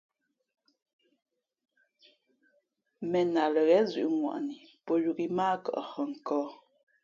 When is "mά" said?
5.37-5.45